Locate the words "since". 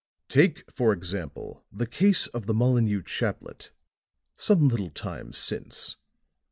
5.31-5.95